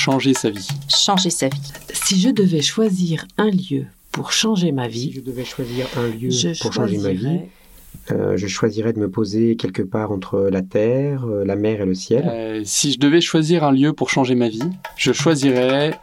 changer 0.00 0.32
sa 0.34 0.48
vie. 0.50 0.66
Changer 0.88 1.28
sa 1.30 1.48
vie. 1.48 1.60
Si 1.92 2.18
je 2.20 2.30
devais 2.30 2.62
choisir 2.62 3.26
un 3.36 3.50
lieu 3.50 3.84
pour 4.12 4.32
changer 4.32 4.72
ma 4.72 4.88
vie, 4.88 5.10
Si 5.10 5.12
je 5.12 5.20
devais 5.20 5.44
choisir 5.44 5.86
un 5.98 6.08
lieu 6.08 6.30
pour 6.62 6.72
changer 6.72 6.96
ma 6.98 7.10
vie, 7.10 7.18
choisirais- 7.18 7.48
euh, 8.12 8.36
je 8.38 8.46
choisirais 8.46 8.92
de 8.94 8.98
me 8.98 9.10
poser 9.10 9.56
quelque 9.56 9.82
part 9.82 10.10
entre 10.10 10.48
la 10.50 10.62
terre, 10.62 11.24
euh, 11.26 11.44
la 11.44 11.54
mer 11.54 11.82
et 11.82 11.86
le 11.86 11.94
ciel. 11.94 12.24
Euh, 12.26 12.62
si 12.64 12.92
je 12.92 12.98
devais 12.98 13.20
choisir 13.20 13.62
un 13.62 13.72
lieu 13.72 13.92
pour 13.92 14.08
changer 14.08 14.34
ma 14.34 14.48
vie, 14.48 14.62
je 14.96 15.12
choisirais 15.12 15.98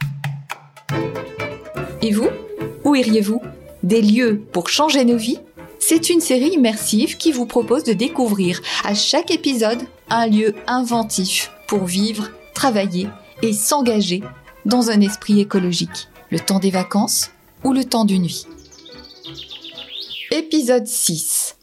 Et 2.04 2.12
vous? 2.12 2.30
Où 2.84 2.96
iriez-vous? 2.96 3.42
Des 3.84 4.02
lieux 4.02 4.42
pour 4.54 4.70
changer 4.70 5.04
nos 5.06 5.18
vies? 5.18 5.40
C'est 5.80 6.10
une 6.10 6.22
série 6.22 6.50
immersive 6.54 7.18
qui 7.18 7.32
vous 7.32 7.46
propose 7.46 7.84
de 7.84 7.94
découvrir 7.94 8.62
à 8.84 8.94
chaque 8.94 9.32
épisode 9.32 9.82
un 10.10 10.28
lieu 10.28 10.54
inventif 10.68 11.52
pour 11.68 11.86
vivre, 11.86 12.30
travailler 12.54 13.08
et 13.42 13.54
s'engager 13.54 14.24
dans 14.66 14.90
un 14.90 15.02
esprit 15.02 15.40
écologique. 15.40 16.08
Le 16.30 16.40
temps 16.40 16.60
des 16.60 16.72
vacances 16.72 17.32
ou 17.64 17.74
le 17.74 17.86
temps 17.86 18.06
d'une 18.06 18.26
vie. 18.26 18.46
Épisode 20.32 20.88
6. 20.88 21.56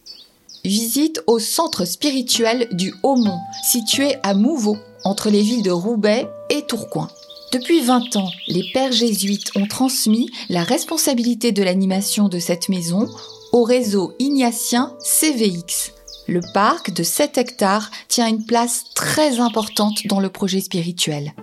Visite 0.65 1.23
au 1.27 1.38
centre 1.38 1.84
spirituel 1.84 2.68
du 2.73 2.95
Haut-Mont, 3.02 3.41
situé 3.62 4.16
à 4.23 4.32
Mouveau, 4.32 4.79
entre 5.05 5.29
les 5.29 5.42
villes 5.42 5.62
de 5.62 5.70
Roubaix 5.70 6.27
et 6.48 6.62
Tourcoing. 6.62 7.10
Depuis 7.52 7.82
20 7.82 8.16
ans, 8.16 8.30
les 8.48 8.65
pères 8.73 8.91
jésuites 8.91 9.51
ont 9.54 9.66
transmis 9.66 10.30
la 10.48 10.65
responsabilité 10.65 11.52
de 11.52 11.62
l'animation 11.62 12.29
de 12.29 12.38
cette 12.38 12.68
maison 12.68 13.06
au 13.52 13.62
réseau 13.62 14.15
ignatien 14.18 14.93
CVX. 15.01 15.93
Le 16.27 16.41
parc 16.54 16.93
de 16.93 17.02
7 17.02 17.37
hectares 17.37 17.91
tient 18.09 18.27
une 18.27 18.46
place 18.46 18.84
très 18.95 19.41
importante 19.41 20.06
dans 20.06 20.20
le 20.20 20.30
projet 20.30 20.60
spirituel. 20.60 21.34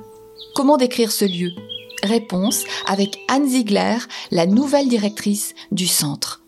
Comment 0.56 0.78
décrire 0.78 1.12
ce 1.12 1.26
lieu? 1.26 1.52
Réponse 2.04 2.64
avec 2.88 3.20
Anne 3.28 3.48
Ziegler, 3.48 3.98
la 4.32 4.46
nouvelle 4.46 4.88
directrice 4.88 5.54
du 5.72 5.88
centre. 5.88 6.41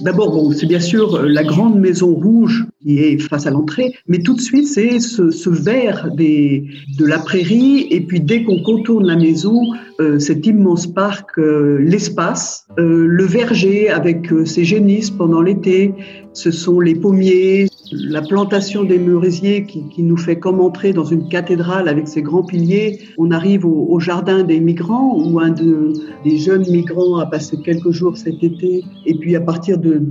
D'abord, 0.00 0.32
bon, 0.32 0.50
c'est 0.50 0.66
bien 0.66 0.80
sûr 0.80 1.14
euh, 1.14 1.28
la 1.28 1.44
grande 1.44 1.78
maison 1.78 2.14
rouge 2.14 2.66
qui 2.82 2.98
est 2.98 3.18
face 3.18 3.46
à 3.46 3.50
l'entrée, 3.50 3.94
mais 4.08 4.18
tout 4.18 4.34
de 4.34 4.40
suite, 4.40 4.66
c'est 4.66 4.98
ce, 4.98 5.30
ce 5.30 5.48
vert 5.48 6.10
des, 6.14 6.64
de 6.98 7.06
la 7.06 7.18
prairie, 7.18 7.86
et 7.90 8.00
puis 8.00 8.20
dès 8.20 8.42
qu'on 8.42 8.60
contourne 8.62 9.06
la 9.06 9.16
maison, 9.16 9.60
euh, 10.00 10.18
cet 10.18 10.46
immense 10.46 10.86
parc, 10.88 11.38
euh, 11.38 11.78
l'espace, 11.80 12.66
le 12.76 13.24
verger 13.24 13.88
avec 13.88 14.26
ses 14.44 14.64
génisses 14.64 15.10
pendant 15.10 15.40
l'été, 15.40 15.94
ce 16.32 16.50
sont 16.50 16.80
les 16.80 16.96
pommiers, 16.96 17.68
la 17.92 18.22
plantation 18.22 18.82
des 18.82 18.98
merisiers 18.98 19.64
qui, 19.64 19.88
qui 19.88 20.02
nous 20.02 20.16
fait 20.16 20.38
comme 20.38 20.60
entrer 20.60 20.92
dans 20.92 21.04
une 21.04 21.28
cathédrale 21.28 21.88
avec 21.88 22.08
ses 22.08 22.22
grands 22.22 22.42
piliers. 22.42 22.98
On 23.18 23.30
arrive 23.30 23.64
au, 23.64 23.86
au 23.88 24.00
jardin 24.00 24.42
des 24.42 24.58
migrants 24.58 25.16
où 25.16 25.38
un 25.38 25.50
de, 25.50 25.92
des 26.24 26.38
jeunes 26.38 26.68
migrants 26.68 27.18
a 27.18 27.26
passé 27.26 27.56
quelques 27.64 27.92
jours 27.92 28.16
cet 28.16 28.42
été. 28.42 28.82
Et 29.06 29.14
puis 29.14 29.36
à 29.36 29.40
partir 29.40 29.78
de, 29.84 30.02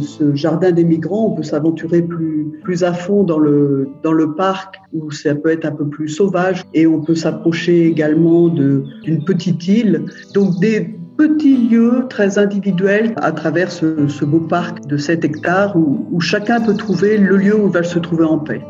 ce 0.00 0.34
jardin 0.34 0.70
des 0.70 0.84
migrants, 0.84 1.32
on 1.32 1.36
peut 1.36 1.42
s'aventurer 1.42 2.02
plus, 2.02 2.60
plus 2.62 2.84
à 2.84 2.92
fond 2.92 3.24
dans 3.24 3.38
le, 3.38 3.88
dans 4.02 4.12
le 4.12 4.34
parc 4.34 4.76
où 4.92 5.10
ça 5.10 5.34
peut 5.34 5.50
être 5.50 5.64
un 5.64 5.72
peu 5.72 5.88
plus 5.88 6.08
sauvage 6.08 6.62
et 6.74 6.86
on 6.86 7.00
peut 7.00 7.14
s'approcher 7.14 7.86
également 7.86 8.48
d'une 8.48 9.24
petite 9.24 9.66
île. 9.66 10.04
Donc 10.34 10.60
des 10.60 10.94
petits 11.16 11.68
lieux 11.68 12.04
très 12.08 12.38
individuels 12.38 13.14
à 13.16 13.32
travers 13.32 13.72
ce, 13.72 14.06
ce 14.06 14.24
beau 14.24 14.40
parc 14.40 14.86
de 14.86 14.96
7 14.96 15.24
hectares 15.24 15.76
où, 15.76 16.06
où 16.12 16.20
chacun 16.20 16.60
peut 16.60 16.74
trouver 16.74 17.18
le 17.18 17.36
lieu 17.36 17.56
où 17.56 17.66
il 17.66 17.72
va 17.72 17.82
se 17.82 17.98
trouver 17.98 18.24
en 18.24 18.38
paix. 18.38 18.60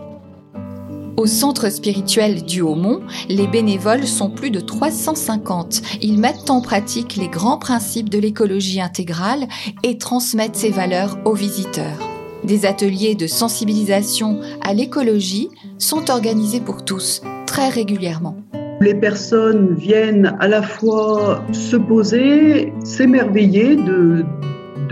Au 1.19 1.27
centre 1.27 1.69
spirituel 1.69 2.45
du 2.45 2.61
Haut-Mont, 2.61 3.01
les 3.29 3.49
bénévoles 3.49 4.07
sont 4.07 4.31
plus 4.31 4.53
de 4.53 4.61
350. 4.61 5.83
Ils 6.01 6.17
mettent 6.17 6.49
en 6.49 6.61
pratique 6.61 7.17
les 7.17 7.27
grands 7.27 7.59
principes 7.59 8.09
de 8.09 8.21
l'écologie 8.21 8.81
intégrale 8.81 9.49
et 9.83 9.99
transmettent 9.99 10.55
ces 10.55 10.71
valeurs 10.71 11.19
aux 11.25 11.35
visiteurs. 11.35 11.99
Des 12.45 12.67
ateliers 12.67 13.17
de 13.17 13.27
sensibilisation 13.27 14.39
à 14.63 14.73
l'écologie 14.75 15.49
sont 15.79 16.09
organisés 16.09 16.61
pour 16.61 16.85
tous, 16.85 17.21
très 17.47 17.69
régulièrement. 17.69 18.37
Les 18.81 18.95
personnes 18.95 19.75
viennent 19.75 20.37
à 20.39 20.47
la 20.47 20.63
fois 20.63 21.43
se 21.51 21.75
poser, 21.75 22.73
s'émerveiller 22.85 23.75
de, 23.75 24.25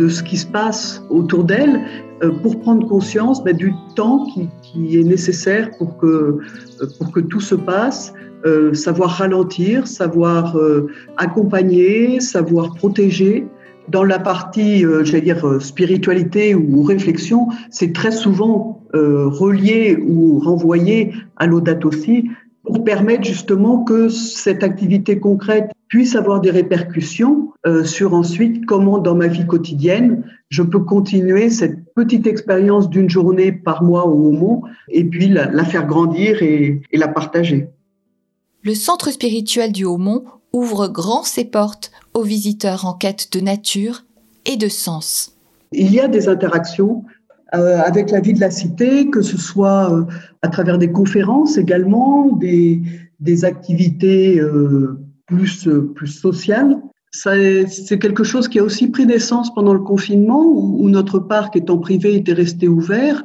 ce 0.09 0.25
qui 0.25 0.39
se 0.39 0.47
passe 0.47 1.05
autour 1.09 1.45
d'elles 1.45 1.81
euh, 2.25 2.33
pour 2.43 2.59
prendre 2.59 2.89
conscience 2.89 3.45
ben, 3.45 3.57
du 3.57 3.73
temps 3.95 4.27
qui, 4.35 4.49
qui 4.77 4.99
est 4.99 5.05
nécessaire 5.05 5.71
pour 5.79 5.97
que, 5.99 6.07
euh, 6.07 6.87
pour 6.99 7.13
que 7.13 7.21
tout 7.21 7.41
se 7.41 7.55
passe, 7.55 8.13
euh, 8.45 8.75
savoir 8.75 9.11
ralentir, 9.11 9.87
savoir 9.87 10.57
euh, 10.57 10.89
accompagner, 11.17 12.21
savoir 12.21 12.75
protéger. 12.75 13.47
Dans 13.89 14.05
la 14.05 14.19
partie, 14.19 14.85
j'allais 15.05 15.21
dire, 15.21 15.63
spiritualité 15.63 16.57
ou 16.57 16.83
réflexion, 16.83 17.47
c'est 17.71 17.93
très 17.93 18.11
souvent 18.11 18.83
relié 18.93 19.97
ou 19.97 20.41
renvoyé 20.41 21.13
à 21.37 21.47
l'audate 21.47 21.85
aussi, 21.85 22.29
pour 22.67 22.83
permettre 22.83 23.25
justement 23.25 23.85
que 23.85 24.09
cette 24.09 24.65
activité 24.65 25.21
concrète 25.21 25.71
puisse 25.89 26.17
avoir 26.17 26.41
des 26.41 26.51
répercussions 26.51 27.53
euh, 27.65 27.85
sur 27.85 28.13
ensuite 28.13 28.67
comment 28.67 28.99
dans 28.99 29.15
ma 29.15 29.29
vie 29.29 29.47
quotidienne 29.47 30.25
je 30.49 30.63
peux 30.63 30.81
continuer 30.81 31.49
cette 31.49 31.95
petite 31.95 32.27
expérience 32.27 32.91
d'une 32.91 33.09
journée 33.09 33.53
par 33.53 33.83
mois 33.83 34.07
au 34.07 34.29
Haut-Mont 34.29 34.63
et 34.89 35.05
puis 35.05 35.29
la, 35.29 35.51
la 35.51 35.65
faire 35.65 35.87
grandir 35.87 36.43
et, 36.43 36.83
et 36.91 36.99
la 36.99 37.09
partager. 37.09 37.69
Le 38.63 38.75
centre 38.75 39.11
spirituel 39.11 39.73
du 39.73 39.85
Haut-Mont 39.85 40.25
ouvre 40.53 40.89
grand 40.89 41.23
ses 41.23 41.45
portes 41.45 41.93
aux 42.15 42.23
visiteurs 42.23 42.85
en 42.85 42.95
quête 42.95 43.33
de 43.33 43.41
nature 43.41 44.05
et 44.45 44.57
de 44.57 44.69
sens. 44.69 45.37
Il 45.73 45.93
y 45.93 46.01
a 46.01 46.09
des 46.09 46.29
interactions 46.29 47.05
euh, 47.55 47.79
avec 47.81 48.11
la 48.11 48.21
vie 48.21 48.33
de 48.33 48.41
la 48.41 48.51
cité, 48.51 49.09
que 49.11 49.23
ce 49.23 49.39
soit 49.39 49.93
euh, 49.93 50.05
à 50.43 50.49
travers 50.49 50.79
des 50.79 50.91
conférences 50.91 51.59
également, 51.59 52.33
des, 52.37 52.83
des 53.21 53.45
activités 53.45 54.41
euh, 54.41 54.99
plus, 55.27 55.69
euh, 55.69 55.93
plus 55.95 56.09
sociales. 56.09 56.79
C'est 57.13 57.99
quelque 57.99 58.25
chose 58.25 58.47
qui 58.49 58.59
a 58.59 58.65
aussi 58.65 58.89
pris 58.89 59.07
naissance 59.07 59.55
pendant 59.55 59.73
le 59.73 59.81
confinement, 59.81 60.45
où, 60.45 60.85
où 60.85 60.91
notre 60.91 61.19
parc 61.19 61.57
étant 61.57 61.79
privé 61.79 62.15
était 62.15 62.35
resté 62.35 62.69
ouvert, 62.69 63.25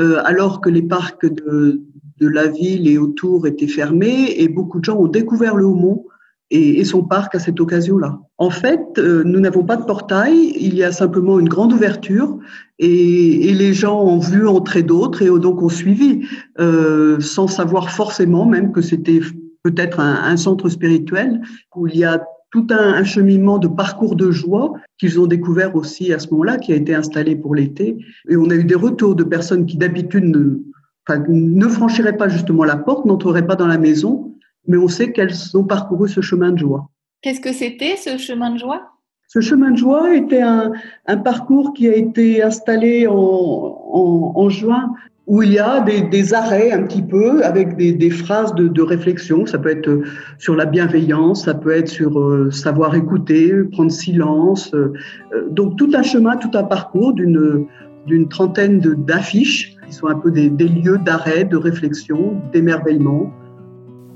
euh, 0.00 0.20
alors 0.24 0.60
que 0.60 0.70
les 0.70 0.82
parcs 0.82 1.26
de, 1.26 1.82
de 2.18 2.28
la 2.28 2.46
ville 2.46 2.88
et 2.88 2.98
autour 2.98 3.46
étaient 3.46 3.66
fermés, 3.66 4.40
et 4.40 4.48
beaucoup 4.48 4.78
de 4.78 4.84
gens 4.84 4.96
ont 4.98 5.08
découvert 5.08 5.56
le 5.56 5.66
Haut-Mont 5.66 6.04
et, 6.50 6.80
et 6.80 6.84
son 6.84 7.02
parc 7.02 7.34
à 7.34 7.38
cette 7.38 7.60
occasion-là. 7.60 8.18
En 8.38 8.50
fait, 8.50 8.80
euh, 8.98 9.22
nous 9.24 9.40
n'avons 9.40 9.64
pas 9.64 9.76
de 9.76 9.84
portail, 9.84 10.52
il 10.58 10.74
y 10.74 10.84
a 10.84 10.92
simplement 10.92 11.38
une 11.38 11.48
grande 11.48 11.72
ouverture 11.72 12.38
et, 12.78 13.48
et 13.48 13.54
les 13.54 13.72
gens 13.72 14.00
ont 14.02 14.18
vu 14.18 14.46
entrer 14.46 14.82
d'autres 14.82 15.22
et 15.22 15.40
donc 15.40 15.62
ont 15.62 15.68
suivi, 15.68 16.26
euh, 16.60 17.18
sans 17.20 17.48
savoir 17.48 17.90
forcément 17.90 18.46
même 18.46 18.72
que 18.72 18.80
c'était 18.80 19.20
peut-être 19.62 19.98
un, 19.98 20.22
un, 20.22 20.36
centre 20.36 20.68
spirituel 20.68 21.40
où 21.74 21.88
il 21.88 21.96
y 21.96 22.04
a 22.04 22.24
tout 22.52 22.66
un, 22.70 22.94
un 22.94 23.04
cheminement 23.04 23.58
de 23.58 23.68
parcours 23.68 24.14
de 24.14 24.30
joie 24.30 24.72
qu'ils 24.98 25.18
ont 25.20 25.26
découvert 25.26 25.74
aussi 25.74 26.12
à 26.12 26.18
ce 26.18 26.30
moment-là, 26.30 26.58
qui 26.58 26.72
a 26.72 26.76
été 26.76 26.94
installé 26.94 27.34
pour 27.34 27.54
l'été. 27.54 27.98
Et 28.28 28.36
on 28.36 28.48
a 28.50 28.54
eu 28.54 28.64
des 28.64 28.76
retours 28.76 29.16
de 29.16 29.24
personnes 29.24 29.66
qui 29.66 29.76
d'habitude 29.76 30.24
ne, 30.24 30.60
enfin, 31.08 31.22
ne 31.28 31.66
franchiraient 31.68 32.16
pas 32.16 32.28
justement 32.28 32.64
la 32.64 32.76
porte, 32.76 33.04
n'entreraient 33.04 33.46
pas 33.46 33.56
dans 33.56 33.66
la 33.66 33.78
maison, 33.78 34.25
mais 34.66 34.76
on 34.76 34.88
sait 34.88 35.12
qu'elles 35.12 35.34
ont 35.54 35.64
parcouru 35.64 36.08
ce 36.08 36.20
chemin 36.20 36.52
de 36.52 36.58
joie. 36.58 36.90
Qu'est-ce 37.22 37.40
que 37.40 37.52
c'était 37.52 37.96
ce 37.96 38.18
chemin 38.18 38.50
de 38.50 38.58
joie? 38.58 38.82
Ce 39.28 39.40
chemin 39.40 39.72
de 39.72 39.76
joie 39.76 40.14
était 40.14 40.42
un, 40.42 40.72
un, 41.06 41.16
parcours 41.16 41.74
qui 41.74 41.88
a 41.88 41.96
été 41.96 42.42
installé 42.42 43.06
en, 43.08 43.14
en, 43.14 44.32
en 44.36 44.48
juin 44.48 44.92
où 45.26 45.42
il 45.42 45.52
y 45.52 45.58
a 45.58 45.80
des, 45.80 46.02
des, 46.02 46.34
arrêts 46.34 46.70
un 46.70 46.84
petit 46.84 47.02
peu 47.02 47.44
avec 47.44 47.76
des, 47.76 47.92
des 47.92 48.10
phrases 48.10 48.54
de, 48.54 48.68
de, 48.68 48.82
réflexion. 48.82 49.44
Ça 49.44 49.58
peut 49.58 49.70
être 49.70 50.02
sur 50.38 50.54
la 50.54 50.66
bienveillance, 50.66 51.46
ça 51.46 51.54
peut 51.54 51.72
être 51.72 51.88
sur 51.88 52.20
euh, 52.20 52.50
savoir 52.52 52.94
écouter, 52.94 53.52
prendre 53.72 53.90
silence. 53.90 54.72
Euh, 54.74 54.92
donc 55.50 55.76
tout 55.76 55.90
un 55.94 56.02
chemin, 56.02 56.36
tout 56.36 56.52
un 56.54 56.64
parcours 56.64 57.12
d'une 57.12 57.66
d'une 58.06 58.28
trentaine 58.28 58.78
d'affiches 58.78 59.76
qui 59.84 59.92
sont 59.92 60.06
un 60.06 60.14
peu 60.14 60.30
des, 60.30 60.48
des 60.48 60.68
lieux 60.68 60.98
d'arrêt, 60.98 61.42
de 61.42 61.56
réflexion, 61.56 62.40
d'émerveillement. 62.52 63.32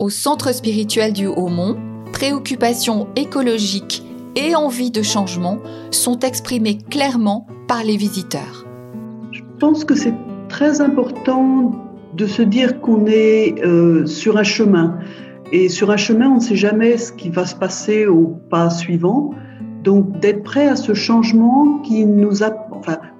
Au 0.01 0.09
centre 0.09 0.55
spirituel 0.55 1.13
du 1.13 1.27
Haut-Mont, 1.27 1.77
préoccupations 2.15 3.09
écologiques 3.17 4.03
et 4.35 4.55
envie 4.55 4.91
de 4.91 5.03
changement 5.03 5.59
sont 5.91 6.19
exprimées 6.21 6.79
clairement 6.79 7.47
par 7.69 7.85
les 7.85 7.99
visiteurs. 7.99 8.65
Je 9.31 9.43
pense 9.59 9.85
que 9.85 9.95
c'est 9.95 10.15
très 10.49 10.81
important 10.81 11.73
de 12.15 12.27
se 12.27 12.41
dire 12.41 12.81
qu'on 12.81 13.05
est 13.05 13.63
euh, 13.63 14.07
sur 14.07 14.39
un 14.39 14.43
chemin. 14.43 14.99
Et 15.53 15.69
sur 15.69 15.91
un 15.91 15.99
chemin, 15.99 16.31
on 16.31 16.37
ne 16.37 16.41
sait 16.41 16.57
jamais 16.57 16.97
ce 16.97 17.13
qui 17.13 17.29
va 17.29 17.45
se 17.45 17.55
passer 17.55 18.07
au 18.07 18.39
pas 18.49 18.71
suivant. 18.71 19.33
Donc 19.85 20.19
d'être 20.21 20.43
prêt 20.45 20.67
à 20.67 20.77
ce 20.77 20.95
changement 20.95 21.79
qui 21.81 22.07
nous 22.07 22.43
a, 22.43 22.53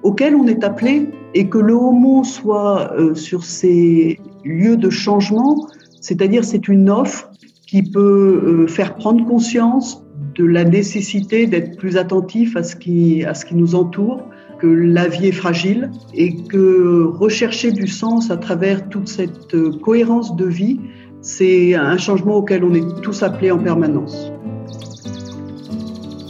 auquel 0.01 0.35
on 0.35 0.47
est 0.47 0.63
appelé 0.63 1.11
et 1.35 1.47
que 1.47 1.59
le 1.59 1.75
Haut-Mont 1.75 2.23
soit 2.23 2.91
euh, 2.97 3.13
sur 3.13 3.43
ces 3.43 4.19
lieux 4.43 4.77
de 4.77 4.89
changement, 4.89 5.67
c'est-à-dire 6.01 6.43
c'est 6.43 6.67
une 6.67 6.89
offre 6.89 7.31
qui 7.65 7.83
peut 7.83 8.67
faire 8.67 8.95
prendre 8.95 9.25
conscience 9.25 10.03
de 10.35 10.45
la 10.45 10.65
nécessité 10.65 11.47
d'être 11.47 11.77
plus 11.77 11.95
attentif 11.95 12.57
à 12.57 12.63
ce 12.63 12.75
qui, 12.75 13.23
à 13.23 13.33
ce 13.33 13.45
qui 13.45 13.55
nous 13.55 13.75
entoure, 13.75 14.21
que 14.59 14.67
la 14.67 15.07
vie 15.07 15.27
est 15.27 15.31
fragile 15.31 15.89
et 16.13 16.35
que 16.35 17.03
rechercher 17.03 17.71
du 17.71 17.87
sens 17.87 18.29
à 18.29 18.37
travers 18.37 18.89
toute 18.89 19.07
cette 19.07 19.55
cohérence 19.81 20.35
de 20.35 20.45
vie, 20.45 20.79
c'est 21.21 21.75
un 21.75 21.97
changement 21.97 22.37
auquel 22.37 22.63
on 22.63 22.73
est 22.73 23.01
tous 23.01 23.23
appelés 23.23 23.51
en 23.51 23.59
permanence. 23.59 24.31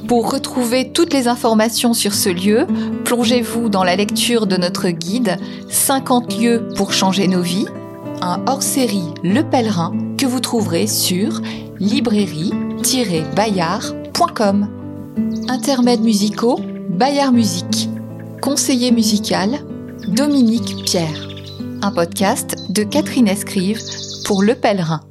Pour 0.07 0.31
retrouver 0.31 0.91
toutes 0.91 1.13
les 1.13 1.27
informations 1.27 1.93
sur 1.93 2.13
ce 2.13 2.29
lieu, 2.29 2.67
plongez-vous 3.05 3.69
dans 3.69 3.83
la 3.83 3.95
lecture 3.95 4.45
de 4.45 4.57
notre 4.57 4.89
guide 4.89 5.37
50 5.69 6.37
lieux 6.37 6.67
pour 6.75 6.91
changer 6.91 7.27
nos 7.27 7.41
vies, 7.41 7.67
un 8.21 8.43
hors-série 8.47 9.13
Le 9.23 9.41
Pèlerin 9.41 9.91
que 10.17 10.25
vous 10.25 10.39
trouverez 10.39 10.87
sur 10.87 11.41
librairie-bayard.com. 11.79 14.69
Intermèdes 15.49 16.01
musicaux, 16.01 16.59
Bayard 16.89 17.33
Musique. 17.33 17.89
Conseiller 18.41 18.91
musical, 18.91 19.59
Dominique 20.07 20.83
Pierre. 20.85 21.27
Un 21.81 21.91
podcast 21.91 22.55
de 22.69 22.83
Catherine 22.83 23.27
Escrive 23.27 23.81
pour 24.25 24.43
Le 24.43 24.55
Pèlerin. 24.55 25.01